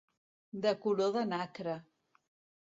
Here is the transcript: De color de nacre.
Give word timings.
De 0.63 0.71
color 0.85 1.11
de 1.17 1.23
nacre. 1.33 1.77